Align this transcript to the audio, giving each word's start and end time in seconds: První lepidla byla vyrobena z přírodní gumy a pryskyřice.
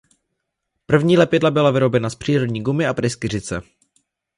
První 0.85 1.17
lepidla 1.17 1.51
byla 1.51 1.71
vyrobena 1.71 2.09
z 2.09 2.15
přírodní 2.15 2.61
gumy 2.63 2.87
a 2.87 2.93
pryskyřice. 2.93 3.61